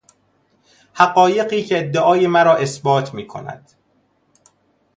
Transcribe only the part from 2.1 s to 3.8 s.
مرا اثبات میکند